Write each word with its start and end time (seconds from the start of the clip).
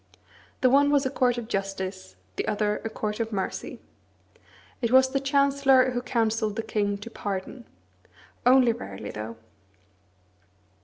The 0.61 0.69
one 0.71 0.89
was 0.89 1.05
a 1.05 1.11
court 1.11 1.37
of 1.37 1.47
justice, 1.47 2.15
the 2.35 2.47
other 2.47 2.77
a 2.83 2.89
court 2.89 3.19
of 3.19 3.31
mercy. 3.31 3.79
It 4.81 4.89
was 4.91 5.11
the 5.11 5.19
Chancellor 5.19 5.91
who 5.91 6.01
counselled 6.01 6.55
the 6.55 6.63
king 6.63 6.97
to 6.97 7.11
pardon; 7.11 7.65
only 8.43 8.71
rarely, 8.73 9.11
though. 9.11 9.37